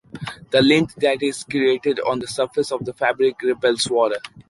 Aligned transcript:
The 0.49 0.63
lint 0.63 0.93
that 0.97 1.21
is 1.21 1.43
created 1.43 1.99
on 1.99 2.17
the 2.17 2.25
surface 2.27 2.71
of 2.71 2.83
the 2.85 2.91
fabric 2.95 3.35
repels 3.43 3.87
water. 3.87 4.17